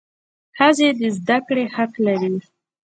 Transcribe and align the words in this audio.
ښځي 0.57 0.87
د 0.99 1.01
زده 1.17 1.37
کړو 1.47 1.65
حق 1.75 1.91
لري. 2.05 2.35